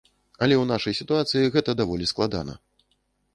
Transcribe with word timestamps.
Але 0.45 0.55
ў 0.61 0.65
нашай 0.71 0.95
сітуацыі 0.99 1.51
гэта 1.57 1.77
даволі 1.83 2.09
складана. 2.13 2.59